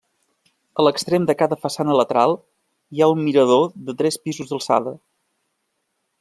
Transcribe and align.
A 0.83 0.85
l'extrem 0.85 1.27
de 1.31 1.35
cada 1.41 1.59
façana 1.65 1.97
lateral 1.99 2.33
hi 2.39 3.03
ha 3.03 3.11
un 3.17 3.23
mirador 3.29 3.69
de 3.91 3.99
tres 4.01 4.19
pisos 4.25 4.53
d'alçada. 4.55 4.97